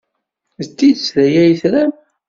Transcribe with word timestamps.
D 0.63 0.67
tidet 0.77 1.09
d 1.15 1.17
aya 1.25 1.39
ay 1.43 1.53
tram? 1.61 1.91